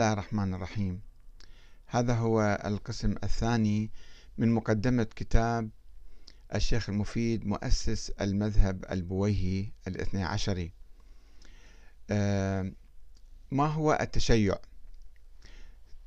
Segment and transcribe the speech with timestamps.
[0.00, 1.00] الله الرحمن الرحيم.
[1.86, 3.90] هذا هو القسم الثاني
[4.38, 5.70] من مقدمة كتاب
[6.54, 10.72] الشيخ المفيد مؤسس المذهب البويهي الاثني عشري.
[12.10, 12.72] آه،
[13.50, 14.54] ما هو التشيع؟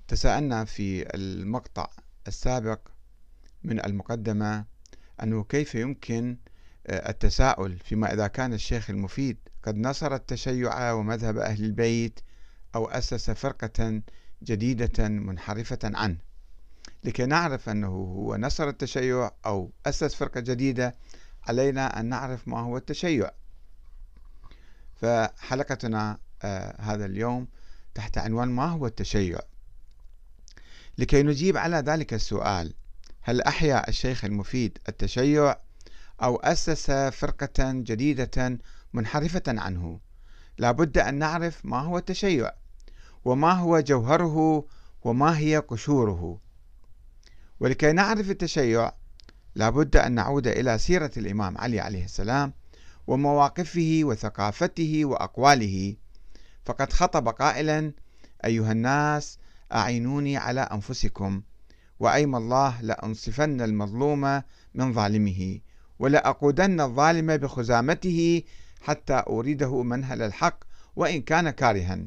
[0.07, 1.89] تساءلنا في المقطع
[2.27, 2.79] السابق
[3.63, 4.65] من المقدمة
[5.23, 6.37] أنه كيف يمكن
[6.87, 12.19] آه، التساؤل فيما إذا كان الشيخ المفيد قد نصر التشيع ومذهب أهل البيت
[12.75, 14.01] أو أسس فرقة
[14.43, 16.17] جديدة منحرفة عنه.
[17.03, 20.95] لكي نعرف أنه هو نصر التشيع أو أسس فرقة جديدة
[21.43, 23.31] علينا أن نعرف ما هو التشيع.
[24.95, 27.47] فحلقتنا آه هذا اليوم
[27.95, 29.39] تحت عنوان ما هو التشيع؟
[30.97, 32.73] لكي نجيب على ذلك السؤال
[33.21, 35.55] هل أحيا الشيخ المفيد التشيع
[36.23, 38.59] أو أسس فرقة جديدة
[38.93, 39.99] منحرفة عنه؟
[40.57, 42.51] لابد أن نعرف ما هو التشيع.
[43.25, 44.65] وما هو جوهره
[45.03, 46.39] وما هي قشوره.
[47.59, 48.91] ولكي نعرف التشيع
[49.55, 52.53] لابد أن نعود إلى سيرة الإمام علي عليه السلام
[53.07, 55.95] ومواقفه وثقافته وأقواله.
[56.65, 57.91] فقد خطب قائلا
[58.45, 59.37] أيها الناس
[59.73, 61.41] أعينوني على أنفسكم
[61.99, 64.41] وأيم الله لأنصفن المظلوم
[64.73, 65.59] من ظالمه
[65.99, 68.43] ولأقودن الظالم بخزامته
[68.81, 70.63] حتى أريده منهل الحق
[70.95, 71.99] وإن كان كارها.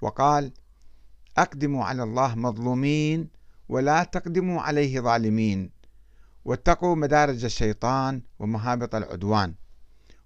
[0.00, 0.52] وقال
[1.38, 3.28] أقدموا على الله مظلومين
[3.68, 5.70] ولا تقدموا عليه ظالمين
[6.44, 9.54] واتقوا مدارج الشيطان ومهابط العدوان.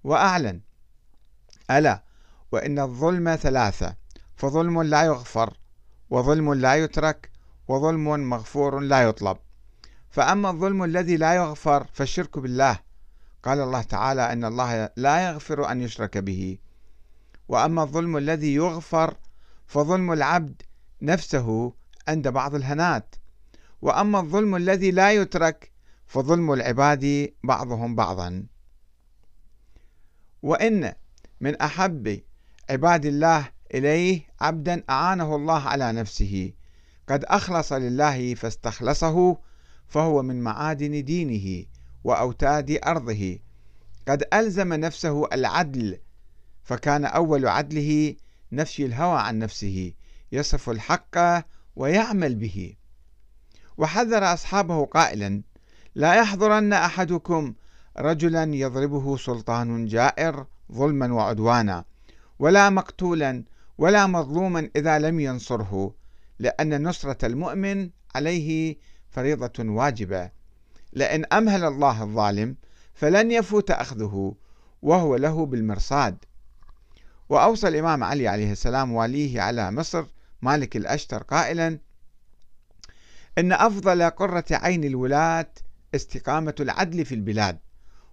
[0.05, 0.61] وأعلن
[1.71, 2.03] ألا
[2.53, 3.97] وإن الظلم ثلاثة
[4.37, 5.57] فظلم لا يغفر
[6.11, 7.31] وظلم لا يترك
[7.69, 9.37] وظلم مغفور لا يطلب.
[10.11, 12.79] فأما الظلم الذي لا يغفر فالشرك بالله.
[13.43, 16.59] قال الله تعالى أن الله لا يغفر أن يشرك به.
[17.49, 19.17] وأما الظلم الذي يغفر
[19.71, 20.63] فظلم العبد
[21.03, 21.73] نفسه
[22.09, 23.15] عند بعض الهنات.
[23.83, 25.71] وأما الظلم الذي لا يترك
[26.07, 28.47] فظلم العباد بعضهم بعضا.
[30.43, 30.95] وإن
[31.41, 32.21] من أحب
[32.71, 36.53] عباد الله إليه عبدا أعانه الله على نفسه.
[37.09, 39.39] قد أخلص لله فاستخلصه
[39.89, 41.67] فهو من معادن دينه
[42.05, 43.39] وأوتاد أرضه.
[44.09, 45.99] قد ألزم نفسه العدل
[46.63, 48.17] فكان أول عدله
[48.53, 49.93] نفي الهوى عن نفسه
[50.33, 51.45] يصف الحق
[51.77, 52.75] ويعمل به.
[53.79, 55.43] وحذر أصحابه قائلا
[55.95, 57.55] لا يحضرن أحدكم
[57.99, 61.85] رجلا يضربه سلطان جائر ظلما وعدوانا
[62.39, 63.45] ولا مقتولا
[63.79, 65.95] ولا مظلوما إذا لم ينصره
[66.39, 68.77] لأن نصرة المؤمن عليه
[69.11, 70.31] فريضة واجبة.
[70.93, 72.57] لئن أمهل الله الظالم
[72.95, 74.35] فلن يفوت أخذه
[74.83, 76.25] وهو له بالمرصاد.
[77.31, 80.05] وأوصى الإمام علي عليه السلام واليه على مصر
[80.43, 81.79] مالك الأشتر قائلا
[83.39, 85.53] إن أفضل قرة عين الولاة
[85.95, 87.59] استقامة العدل في البلاد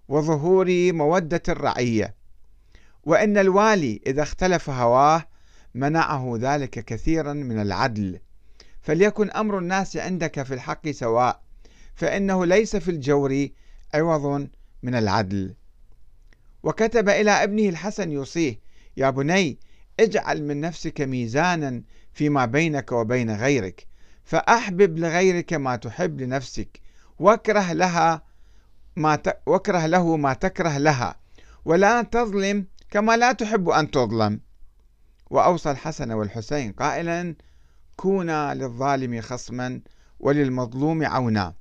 [0.07, 2.15] وظهور مودة الرعية
[3.03, 5.27] وإن الوالي إذا اختلف هواه
[5.75, 8.19] منعه ذلك كثيرا من العدل
[8.81, 11.41] فليكن أمر الناس عندك في الحق سواء
[11.95, 13.47] فإنه ليس في الجور
[13.93, 14.47] عوض
[14.83, 15.55] من العدل.
[16.63, 18.66] وكتب إلى ابنه الحسن يوصيه
[18.97, 19.59] يا بني
[19.99, 21.81] اجعل من نفسك ميزانا
[22.13, 23.87] فيما بينك وبين غيرك
[24.23, 26.81] فأحبب لغيرك ما تحب لنفسك
[27.19, 28.23] واكره لها
[28.95, 29.41] ما ت...
[29.45, 31.19] واكره له ما تكره لها
[31.65, 34.39] ولا تظلم كما لا تحب أن تظلم.
[35.29, 37.35] وأوصى الحسن والحسين قائلا
[37.97, 39.81] كونا للظالم خصما
[40.19, 41.53] وللمظلوم عونا.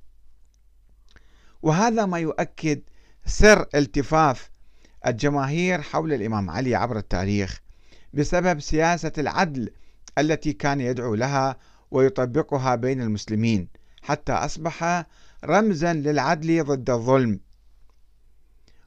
[1.61, 2.81] وهذا ما يؤكد
[3.25, 4.49] سر التفاف
[5.07, 7.61] الجماهير حول الإمام علي عبر التاريخ
[8.13, 9.69] بسبب سياسة العدل
[10.17, 11.57] التي كان يدعو لها
[11.91, 13.67] ويطبقها بين المسلمين
[14.01, 15.05] حتى أصبح
[15.45, 17.39] رمزا للعدل ضد الظلم.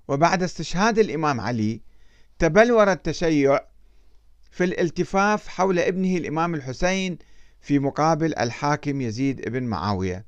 [0.09, 1.81] وبعد استشهاد الإمام علي
[2.39, 3.61] تبلور التشيع
[4.51, 7.19] في الالتفاف حول ابنه الإمام الحسين
[7.61, 10.25] في مقابل الحاكم يزيد بن معاوية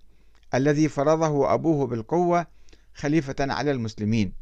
[0.55, 2.47] الذي فرضه أبوه بالقوة
[2.95, 4.33] خليفة على المسلمين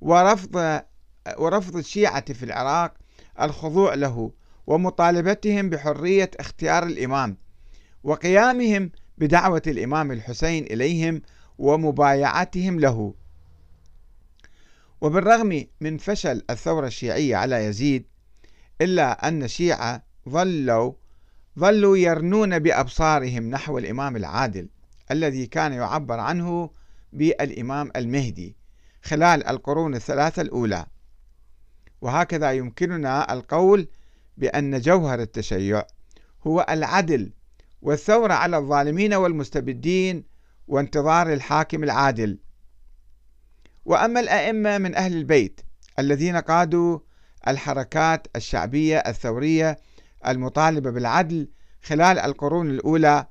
[0.00, 0.82] ورفض
[1.38, 2.94] ورفض الشيعة في العراق
[3.40, 4.32] الخضوع له
[4.66, 7.36] ومطالبتهم بحرية اختيار الإمام
[8.04, 11.22] وقيامهم بدعوة الإمام الحسين إليهم
[11.58, 13.14] ومبايعتهم له.
[15.00, 18.06] وبالرغم من فشل الثورة الشيعية على يزيد
[18.80, 20.92] إلا أن الشيعة ظلوا
[21.58, 24.68] ظلوا يرنون بأبصارهم نحو الإمام العادل
[25.10, 26.70] الذي كان يعبر عنه
[27.12, 28.56] بالإمام المهدي
[29.02, 30.86] خلال القرون الثلاثة الأولى.
[32.04, 33.88] وهكذا يمكننا القول
[34.36, 35.86] بأن جوهر التشيع
[36.46, 37.32] هو العدل
[37.82, 40.24] والثورة على الظالمين والمستبدين
[40.68, 42.38] وانتظار الحاكم العادل.
[43.84, 45.60] وأما الأئمة من أهل البيت
[45.98, 46.98] الذين قادوا
[47.48, 49.78] الحركات الشعبية الثورية
[50.26, 51.48] المطالبة بالعدل
[51.82, 53.26] خلال القرون الأولى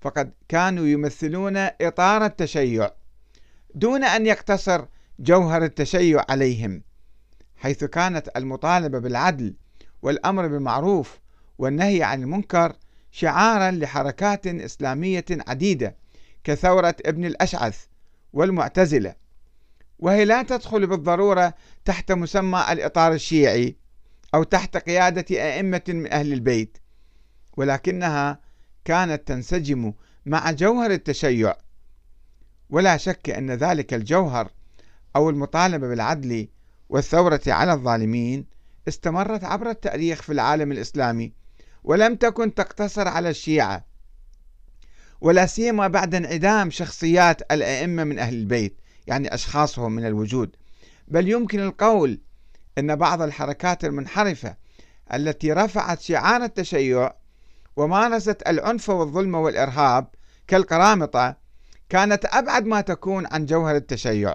[0.00, 2.90] فقد كانوا يمثلون إطار التشيع
[3.74, 4.86] دون أن يقتصر
[5.18, 6.82] جوهر التشيع عليهم.
[7.62, 9.54] حيث كانت المطالبة بالعدل
[10.02, 11.20] والأمر بالمعروف
[11.58, 12.76] والنهي عن المنكر
[13.10, 15.96] شعارا لحركات إسلامية عديدة
[16.44, 17.84] كثورة ابن الأشعث
[18.32, 19.14] والمعتزلة
[19.98, 21.54] وهي لا تدخل بالضرورة
[21.84, 23.76] تحت مسمى الإطار الشيعي
[24.34, 26.78] أو تحت قيادة أئمة من أهل البيت
[27.56, 28.40] ولكنها
[28.84, 29.92] كانت تنسجم
[30.26, 31.54] مع جوهر التشيع.
[32.70, 34.50] ولا شك أن ذلك الجوهر
[35.16, 36.48] أو المطالبة بالعدل
[36.92, 38.46] والثورة على الظالمين
[38.88, 41.32] استمرت عبر التاريخ في العالم الإسلامي
[41.84, 43.84] ولم تكن تقتصر على الشيعة
[45.20, 50.56] ولا سيما بعد انعدام شخصيات الأئمة من أهل البيت يعني أشخاصهم من الوجود.
[51.08, 52.20] بل يمكن القول
[52.78, 54.56] أن بعض الحركات المنحرفة
[55.14, 57.12] التي رفعت شعار التشيع
[57.76, 60.06] ومارست العنف والظلم والإرهاب
[60.46, 61.36] كالقرامطة
[61.88, 64.34] كانت أبعد ما تكون عن جوهر التشيع.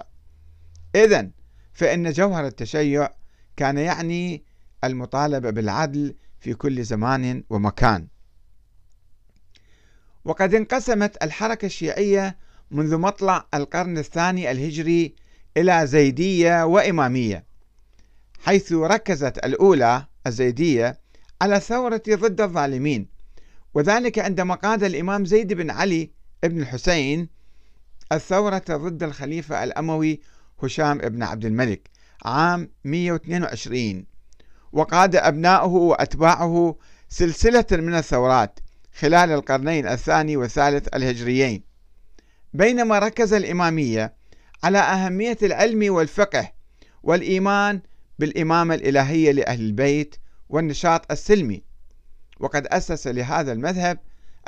[0.95, 1.36] إذا
[1.77, 3.09] فإن جوهر التشيع
[3.57, 4.43] كان يعني
[4.83, 8.07] المطالبة بالعدل في كل زمان ومكان.
[10.25, 12.37] وقد انقسمت الحركة الشيعية
[12.71, 15.15] منذ مطلع القرن الثاني الهجري
[15.57, 17.45] إلى زيدية وإمامية
[18.39, 20.99] حيث ركزت الأولى الزيدية
[21.41, 23.07] على الثورة ضد الظالمين
[23.73, 26.11] وذلك عندما قاد الإمام زيد بن علي
[26.43, 27.29] بن الحسين
[28.11, 30.19] الثورة ضد الخليفة الأموي
[30.63, 31.89] هشام بن عبد الملك
[32.25, 34.05] عام 122
[34.71, 36.75] وقاد أبناؤه وأتباعه
[37.09, 38.59] سلسلة من الثورات
[38.99, 41.63] خلال القرنين الثاني والثالث الهجريين.
[42.53, 44.13] بينما ركز الإمامية
[44.63, 46.51] على أهمية العلم والفقه
[47.03, 47.81] والإيمان
[48.19, 50.15] بالإمامة الإلهية لأهل البيت
[50.49, 51.63] والنشاط السلمي.
[52.39, 53.99] وقد أسس لهذا المذهب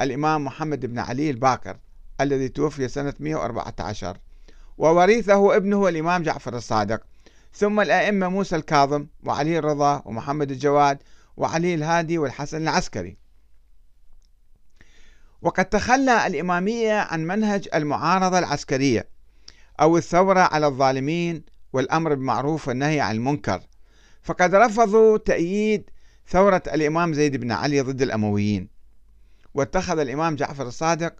[0.01, 1.77] الإمام محمد بن علي الباقر
[2.21, 4.17] الذي توفي سنة 114
[4.79, 7.01] وورثه ابنه الإمام جعفر الصادق.
[7.53, 11.03] ثم الأئمة موسى الكاظم وعلي الرضا ومحمد الجواد
[11.37, 13.17] وعلي الهادي والحسن العسكري.
[15.41, 19.09] وقد تخلى الإمامية عن منهج المعارضة العسكرية
[19.81, 21.43] أو الثورة على الظالمين
[21.73, 23.61] والأمر بالمعروف والنهي عن المنكر.
[24.21, 25.89] فقد رفضوا تأييد
[26.27, 28.67] ثورة الإمام زيد بن علي ضد الأمويين.
[29.53, 31.15] واتخذ الإمام جعفر الصادق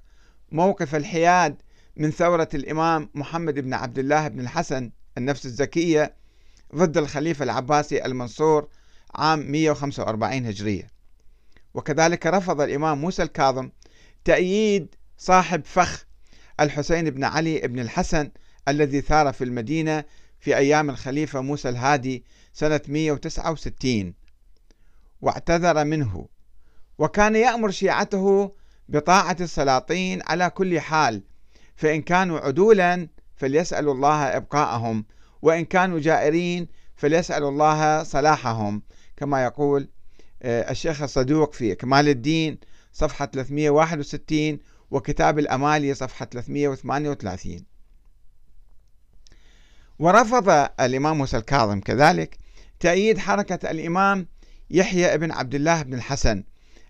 [0.52, 1.62] موقف الحياد
[1.95, 6.15] من ثورة الإمام محمد بن عبد الله بن الحسن النفس الزكية
[6.75, 8.68] ضد الخليفة العباسي المنصور
[9.15, 10.88] عام 145 هجرية.
[11.74, 13.69] وكذلك رفض الإمام موسى الكاظم
[14.25, 16.06] تأييد صاحب فخ
[16.59, 18.31] الحسين بن علي بن الحسن
[18.68, 20.03] الذي ثار في المدينة
[20.39, 24.13] في أيام الخليفة موسى الهادي سنة 169
[25.21, 26.27] واعتذر منه
[26.97, 28.56] وكان يأمر شيعته
[28.89, 31.24] بطاعة السلاطين على كل حال
[31.80, 35.06] فإن كانوا عدولا فليسألوا الله إبقاءهم
[35.42, 38.81] وإن كانوا جائرين فليسألوا الله صلاحهم.
[39.18, 39.90] كما يقول
[40.42, 42.60] آه، الشيخ الصدوق في كمال الدين
[42.94, 44.60] صفحة 361
[44.92, 47.65] وكتاب الأمالي صفحة 338
[50.00, 50.50] ورفض
[50.80, 52.38] الإمام موسى الكاظم كذلك
[52.80, 54.27] تأييد حركة الإمام
[54.70, 56.44] يحيى بن عبد الله بن الحسن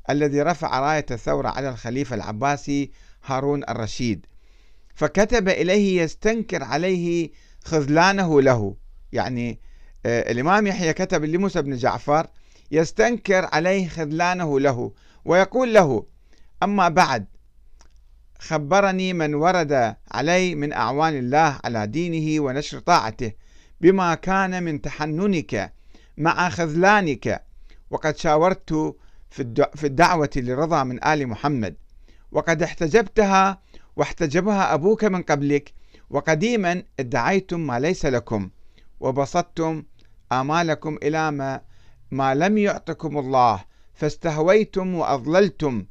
[0.10, 2.92] الذي رفع راية الثورة على الخليفة العباسي
[3.26, 4.26] هارون الرشيد.
[5.00, 7.32] فكتب إليه يستنكر عليه
[7.64, 8.76] خذلانه له.
[9.12, 9.60] يعني
[10.06, 12.28] آه، الإمام يحيى كتب لموسى بن جعفر
[12.72, 14.92] يستنكر عليه خذلانه له
[15.26, 16.06] ويقول له
[16.64, 17.26] أما بعد
[18.40, 23.32] خبرني من ورد علي من أعوان الله على دينه ونشر طاعته
[23.82, 25.74] بما كان من تحننك
[26.18, 27.46] مع خذلانك
[27.90, 28.96] وقد شاورت
[29.30, 31.76] في الدعوة لرضا من آل محمد
[32.32, 33.62] وقد احتجبتها
[34.00, 35.74] واحتجبها أبوك من قبلك
[36.10, 38.50] وقديما ادعيتم ما ليس لكم
[39.00, 39.84] وبسطتم
[40.32, 41.62] آمالكم إلى ما,
[42.12, 43.64] ما لم يعطكم الله
[43.94, 45.86] فاستهويتم وأضللتم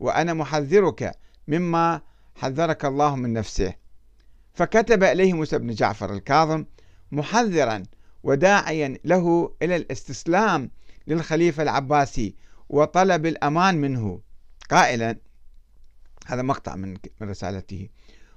[0.00, 1.14] وأنا محذرك
[1.48, 2.00] مما
[2.34, 3.74] حذرك الله من نفسه.
[4.54, 6.64] فكتب إليه موسى بن جعفر الكاظم
[7.12, 7.82] محذرا
[8.22, 10.70] وداعيا له إلى الاستسلام
[11.06, 12.34] للخليفة العباسي
[12.68, 14.20] وطلب الأمان منه.
[14.70, 15.16] قائلا
[16.26, 17.88] هذا مقطع من رسالته.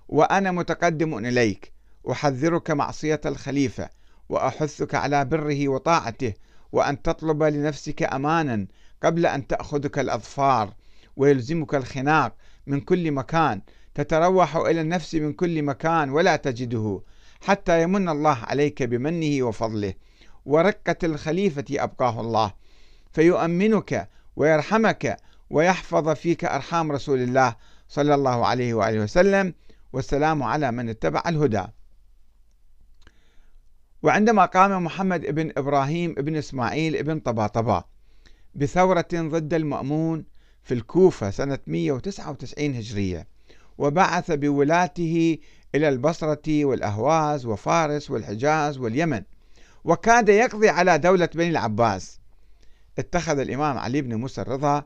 [0.08, 1.72] وأنا متقدم إليك
[2.12, 3.89] أحذرك معصية الخليفة
[4.29, 6.34] وأحثك على بره وطاعته
[6.72, 8.67] وأن تطلب لنفسك أمانا
[9.03, 10.74] قبل أن تأخذك الأظفار
[11.15, 12.36] ويلزمك الخناق
[12.67, 13.62] من كل مكان
[13.96, 17.01] تتروح إلى النفس من كل مكان ولا تجده
[17.41, 19.94] حتى يمن الله عليك بمنه وفضله.
[20.46, 22.53] ورقة الخليفة أبقاه الله
[23.12, 25.17] فيؤمنك ويرحمك
[25.50, 27.56] ويحفظ فيك أرحام رسول الله.
[27.89, 29.53] صلى الله عليه وآله وسلم
[29.94, 31.63] والسلام على من اتبع الهدى.
[34.03, 37.84] وعندما قام محمد بن إبراهيم بن إسماعيل بن طباطبا
[38.56, 40.25] بثورة ضد المأمون
[40.63, 43.27] في الكوفة سنة 199 هجرية
[43.77, 45.38] وبعث بولاته
[45.75, 49.24] إلى البصرة والأهواز وفارس والحجاز واليمن
[49.84, 52.20] وكاد يقضي على دولة بني العباس.
[53.00, 54.84] اتخذ الإمام علي بن موسى الرضا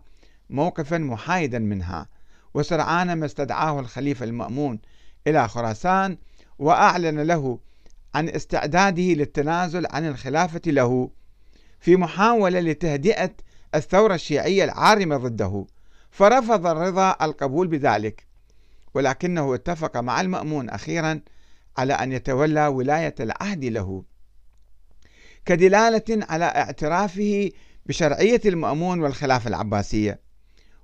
[0.49, 2.09] موقفا محايدا منها
[2.53, 4.79] وسرعان ما استدعاه الخليفة المأمون
[5.27, 6.17] إلى خراسان
[6.59, 7.59] وأعلن له
[8.15, 11.09] عن استعداده للتنازل عن الخلافة له
[11.79, 13.31] في محاولة لتهدئة
[13.75, 15.65] الثورة الشيعية العارمة ضده.
[16.11, 18.27] فرفض الرضا القبول بذلك
[18.93, 21.21] ولكنه اتفق مع المأمون أخيرا
[21.77, 24.03] على أن يتولى ولاية العهد له.
[25.45, 27.51] كدلالة على اعترافه
[27.85, 30.19] بشرعية المأمون والخلافة العباسية.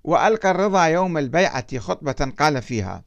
[0.04, 3.04] وألقى الرضا يوم البيعة خطبة قال فيها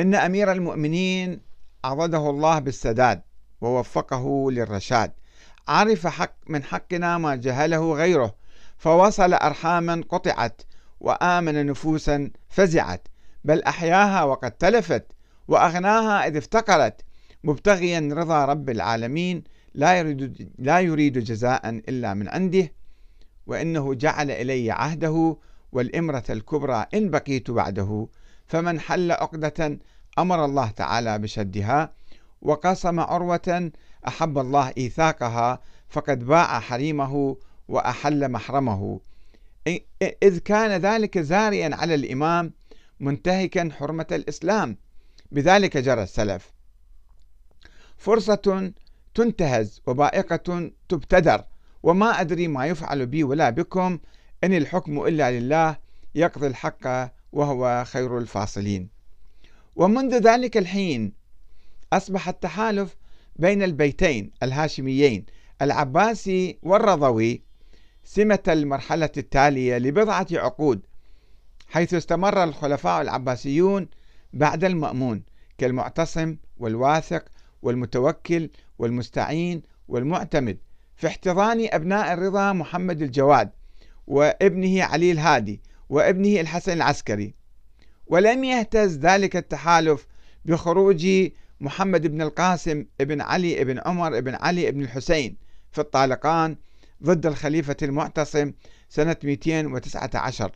[0.00, 1.40] إن أمير المؤمنين
[1.84, 3.22] عضده الله بالسداد
[3.60, 5.12] ووفقه للرشاد.
[5.68, 8.34] عرف حق من حقنا ما جهله غيره.
[8.76, 10.62] فوصل أرحاما قطعت
[11.00, 13.08] وآمن نفوسا فزعت.
[13.44, 15.06] بل أحياها وقد تلفت
[15.48, 17.00] وأغناها إذ افتقرت.
[17.44, 22.72] مبتغيا رضا رب العالمين لا يريد, لا يريد جزاء إلا من عنده
[23.46, 25.36] وإنه جعل إلي عهده
[25.72, 28.08] والإمرة الكبرى إن بقيت بعده
[28.46, 29.78] فمن حل عقدة
[30.18, 31.92] أمر الله تعالى بشدها
[32.42, 33.70] وقسم عروة
[34.08, 37.36] أحب إيه إيثاقها فقد باع حريمه
[37.68, 39.00] وأحل محرمه.
[40.22, 42.52] إذ كان ذلك زاريا على الإمام
[43.00, 44.76] منتهكا حرمة الإسلام.
[45.32, 46.52] بذلك جرى السلف.
[47.96, 48.72] فرصة
[49.14, 51.44] تنتهز وبائقة تبتدر.
[51.82, 53.98] وما أدري ما يفعل بي ولا بكم
[54.44, 55.76] إن الحكم إلا لله
[56.14, 58.88] يقضي الحق وهو خير الفاصلين.
[59.76, 61.12] ومنذ ذلك الحين
[61.92, 62.96] أصبح التحالف
[63.36, 65.26] بين البيتين الهاشميين
[65.62, 67.42] العباسي والرضوي
[68.04, 70.80] سمة المرحلة التالية لبضعة عقود
[71.68, 73.88] حيث استمر الخلفاء العباسيون
[74.32, 75.22] بعد المأمون
[75.58, 77.24] كالمعتصم والواثق
[77.62, 80.58] والمتوكل والمستعين والمعتمد.
[81.00, 83.50] في احتضان أبناء الرضا محمد الجواد
[84.06, 87.34] وابنه علي الهادي وابنه الحسن العسكري.
[88.06, 90.06] ولم يهتز ذلك التحالف
[90.44, 91.06] بخروج
[91.60, 95.36] محمد بن القاسم ابن علي ابن عمر ابن علي ابن الحسين
[95.72, 96.56] في الطالقان
[97.02, 98.52] ضد الخليفة المعتصم
[98.88, 100.52] سنة 219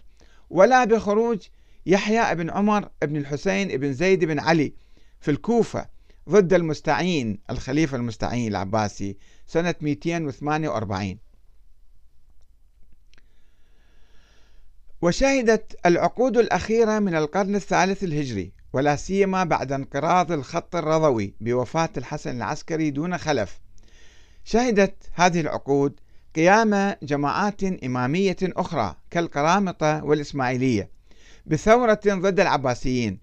[0.51, 1.39] ولا بخروج
[1.87, 4.75] يحيى بن عمر بن الحسين بن زيد بن علي
[5.21, 5.89] في الكوفة
[6.29, 11.19] ضد المستعين الخليفة المستعين العباسي سنة 248
[15.03, 22.37] وشهدت العقود الأخيرة من القرن الثالث الهجري ولا سيما بعد انقراض الخط الرضوي بوفاة الحسن
[22.37, 23.61] العسكري دون خلف.
[24.45, 26.01] شهدت هذه العقود
[26.37, 30.91] قيام جماعات إمامية أخرى كالقرامطة والإسماعيلية
[31.47, 33.19] بثورة ضد العباسيين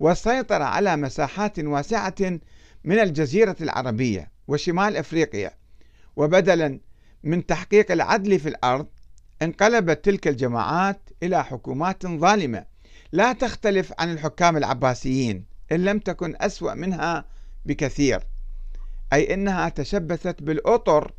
[0.00, 2.38] والسيطرة على مساحات واسعة
[2.84, 4.33] من الجزيرة العربية.
[4.48, 5.50] وشمال أفريقيا.
[6.16, 6.80] وبدلا
[7.22, 8.86] من تحقيق العدل في الأرض
[9.42, 12.64] انقلبت تلك الجماعات إلى حكومات ظالمة
[13.12, 17.24] لا تختلف عن الحكام العباسيين إن لم تكن أسوأ منها
[17.66, 18.26] بكثير
[19.12, 21.12] أي أنها تشبثت بالأطر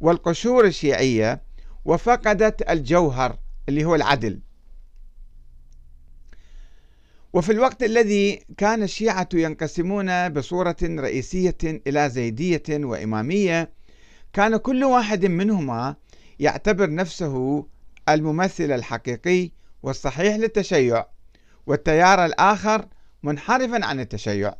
[0.00, 1.42] والقشور الشيعية
[1.84, 3.38] وفقدت الجوهر
[3.68, 4.40] اللي هو العدل.
[7.34, 13.70] وفي الوقت الذي كان الشيعة ينقسمون بصورة رئيسية إلى زيدية وإمامية
[14.32, 15.96] كان كل واحد منهما
[16.38, 17.66] يعتبر نفسه
[18.08, 19.50] الممثل الحقيقي
[19.82, 21.06] والصحيح للتشيع
[21.66, 22.86] والتيار الآخر
[23.22, 24.54] منحرفا عن التشيع.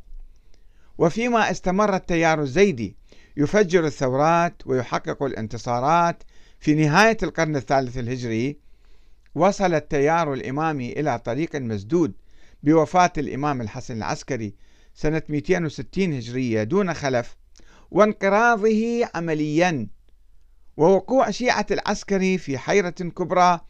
[0.98, 2.96] وفيما استمر التيار الزيدي
[3.36, 6.22] يفجر الثورات ويحقق الانتصارات
[6.60, 8.58] في نهاية القرن الثالث الهجري
[9.34, 12.12] وصل التيار الإمامي إلى طريق مسدود
[12.64, 14.54] بوفاة الإمام الحسن العسكري
[14.94, 17.36] سنة 260 هجرية دون خلف
[17.90, 19.88] وانقراضه عمليا
[20.76, 23.60] ووقوع شيعة العسكري في حيرة كبرى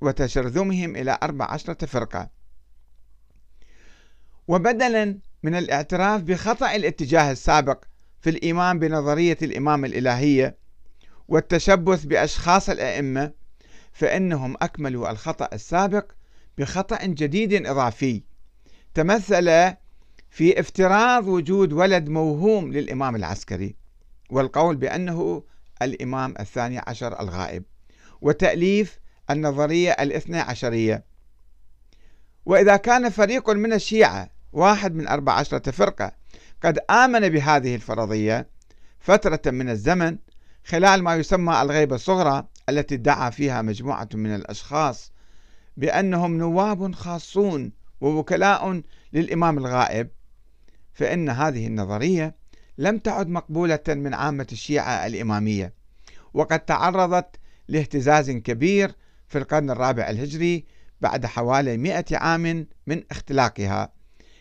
[0.00, 2.30] وتشرذمهم إلى أربع عشرة فرقة.
[4.48, 7.84] وبدلا من الاعتراف بخطأ الاتجاه السابق
[8.20, 10.56] في الإيمان بنظرية الإمام الإلهية
[11.28, 13.32] والتشبث بأشخاص الأئمة
[13.92, 16.12] فإنهم أكملوا الخطأ السابق
[16.58, 18.22] بخطأ جديد إضافي.
[18.94, 19.74] تمثل
[20.30, 23.76] في افتراض وجود ولد موهوم للإمام العسكري
[24.30, 25.42] والقول بأنه
[25.82, 27.64] الإمام الثاني عشر الغائب
[28.20, 28.98] وتأليف
[29.30, 31.04] النظرية الاثنى عشرية.
[32.46, 36.12] وإذا كان فريق من الشيعة واحد من أربع عشرة فرقة
[36.62, 38.48] قد آمن بهذه الفرضية
[38.98, 40.18] فترة من الزمن
[40.64, 45.12] خلال ما يسمى الغيبة الصغرى التي ادعى فيها مجموعة من الأشخاص
[45.76, 50.08] بأنهم نواب خاصون ووكلاء للإمام الغائب
[50.92, 52.36] فإن هذه النظرية
[52.78, 55.74] لم تعد مقبولة من عامة الشيعة الإمامية
[56.34, 57.36] وقد تعرضت
[57.68, 58.94] لاهتزاز كبير
[59.28, 60.64] في القرن الرابع الهجري
[61.00, 63.92] بعد حوالي مئة عام من اختلاقها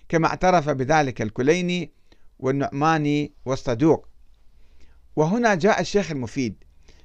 [0.09, 1.91] كما اعترف بذلك الكليني
[2.39, 4.07] والنعماني والصدوق.
[5.15, 6.63] وهنا جاء الشيخ المفيد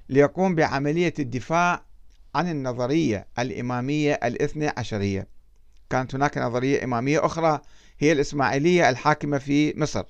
[0.08, 1.84] ليقوم بعملية الدفاع
[2.38, 5.28] عن النظرية الإمامية الاثنى عشرية.
[5.90, 7.60] كانت هناك نظرية إمامية أخرى
[7.98, 10.04] هي الإسماعيلية الحاكمة في مصر.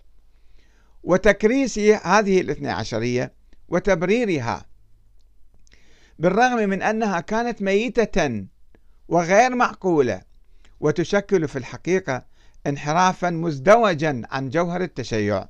[1.03, 3.33] وتكريس هذه الاثنى عشرية
[3.69, 4.67] وتبريرها
[6.19, 8.47] بالرغم من أنها كانت ميتة
[9.09, 10.23] وغير معقولة
[10.81, 12.27] وتشكل في الحقيقة
[12.67, 15.49] انحرافا مزدوجا عن جوهر التشيع.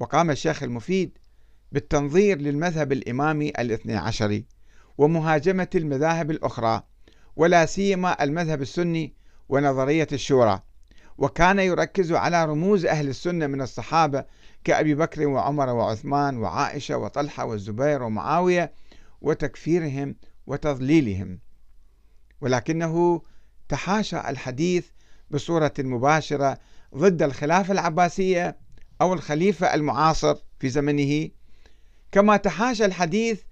[0.00, 1.18] وقام الشيخ المفيد
[1.72, 4.51] بالتنظير للمذهب الإمامي الاثني عشري.
[4.98, 6.82] ومهاجمة المذاهب الأخرى
[7.36, 9.14] ولا سيما المذهب السني
[9.48, 10.62] ونظرية الشورى.
[11.18, 14.24] وكان يركز على رموز أهل السنة من الصحابة
[14.64, 18.72] كأبي بكر وعمر وعثمان وعائشة وطلحة والزبير ومعاوية
[19.20, 21.38] وتكفيرهم وتضليلهم.
[22.40, 23.22] ولكنه
[23.68, 24.86] تحاشى الحديث
[25.30, 26.58] بصورة مباشرة
[26.96, 28.56] ضد الخلافة العباسية
[29.00, 31.28] أو الخليفة المعاصر في زمنه.
[32.12, 33.42] كما تحاشى الحديث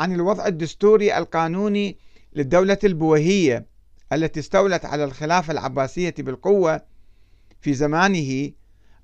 [0.00, 1.96] عن الوضع الدستوري القانوني
[2.32, 3.66] للدولة البويهية
[4.12, 6.82] التي استولت على الخلافة العباسية بالقوة
[7.60, 8.50] في زمانه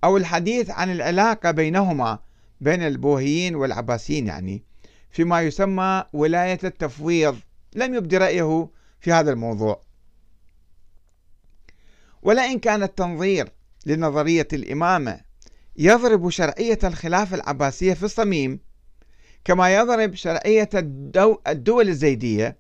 [0.05, 2.19] أو الحديث عن العلاقة بينهما
[2.61, 4.63] بين البوهيين والعباسيين يعني
[5.11, 7.37] فيما يسمى ولاية التفويض.
[7.75, 8.69] لم يبدي رأيه
[9.01, 9.81] في هذا الموضوع.
[12.23, 13.49] ولئن كان التنظير
[13.87, 15.21] لنظرية الإمامة
[15.77, 18.66] يضرب شرعية الخلافة العباسية في الصميم
[19.47, 20.69] كما يضرب شرعية
[21.47, 22.57] الدول الزيدية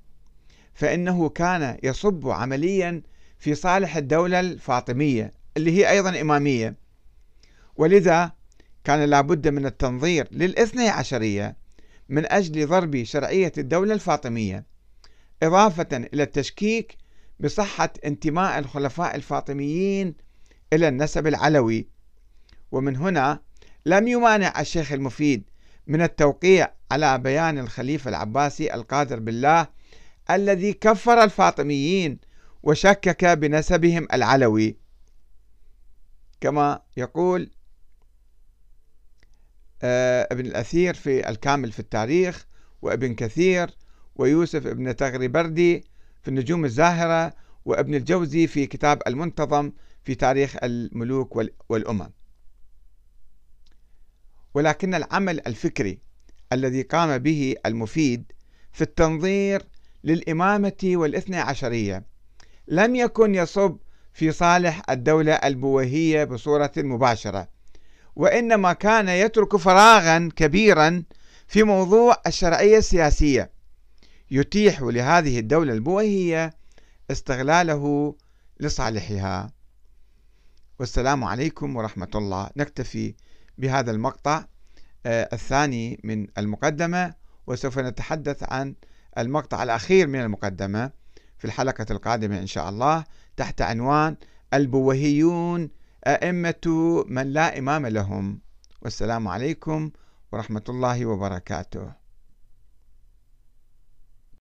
[0.75, 3.03] فإنه كان يصب عمليا
[3.38, 6.77] في صالح الدولة الفاطمية اللي هي أيضا إمامية.
[7.77, 8.33] ولذا
[8.85, 11.57] كان لابد من التنظير للاثني عشرية
[12.09, 14.64] من أجل ضرب شرعية الدولة الفاطمية
[15.42, 16.96] إضافة إلى التشكيك
[17.40, 20.14] بصحة انتماء الخلفاء الفاطميين
[20.72, 21.88] إلى النسب العلوي.
[22.72, 23.40] ومن هنا
[23.87, 25.44] لم يمانع الشيخ المفيد
[25.87, 29.66] من التوقيع على بيان الخليفة العباسي القادر بالله
[30.31, 32.18] الذي كفر الفاطميين
[32.62, 34.77] وشكك بنسبهم العلوي.
[36.40, 37.51] كما يقول
[39.83, 42.46] آه، ابن الأثير في الكامل في التاريخ
[42.83, 43.70] وابن كثير
[44.16, 45.85] ويوسف ابن تغري بردي
[46.22, 47.33] في النجوم الزاهرة
[47.64, 49.72] وابن الجوزي في كتاب المنتظم
[50.05, 51.37] في تاريخ الملوك
[51.68, 52.11] والأمم.
[54.57, 55.99] ولكن العمل الفكري
[56.53, 58.33] الذي قام به المفيد
[58.73, 59.62] في التنظير
[60.05, 62.05] للإمامة والاثنى عشرية
[62.69, 63.77] لم يكن يصب
[64.12, 67.49] في صالح الدولة البويهية بصورة مباشرة
[68.16, 71.03] وإنما كان يترك فراغا كبيرا
[71.47, 73.51] في موضوع الشرعية السياسية
[74.31, 76.55] يتيح لهذه الدولة البويهية
[77.11, 78.14] استغلاله
[78.61, 79.53] لصالحها.
[80.79, 82.51] والسلام عليكم ورحمة الله.
[82.57, 83.14] نكتفي
[83.59, 84.45] بهذا المقطع
[85.07, 87.14] آه، الثاني من المقدمة
[87.47, 88.75] وسوف نتحدث عن
[89.19, 90.90] المقطع الأخير من المقدمة
[91.38, 93.05] في الحلقة القادمة إن شاء الله
[93.37, 94.16] تحت عنوان
[94.55, 95.71] البوهيون
[96.07, 98.40] أئمة من لا إمام لهم.
[98.83, 99.90] والسلام عليكم
[100.33, 102.06] ورحمة الله وبركاته.